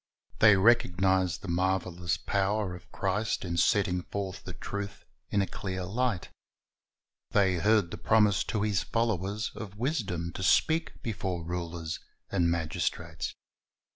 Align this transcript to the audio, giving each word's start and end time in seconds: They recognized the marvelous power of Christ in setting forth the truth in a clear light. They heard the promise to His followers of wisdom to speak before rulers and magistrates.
They 0.39 0.57
recognized 0.57 1.43
the 1.43 1.47
marvelous 1.47 2.17
power 2.17 2.75
of 2.75 2.91
Christ 2.91 3.45
in 3.45 3.55
setting 3.57 4.01
forth 4.01 4.45
the 4.45 4.53
truth 4.53 5.05
in 5.29 5.43
a 5.43 5.45
clear 5.45 5.83
light. 5.85 6.29
They 7.29 7.57
heard 7.59 7.91
the 7.91 7.99
promise 7.99 8.43
to 8.45 8.63
His 8.63 8.81
followers 8.81 9.51
of 9.53 9.77
wisdom 9.77 10.31
to 10.33 10.41
speak 10.41 11.03
before 11.03 11.43
rulers 11.45 11.99
and 12.31 12.49
magistrates. 12.49 13.35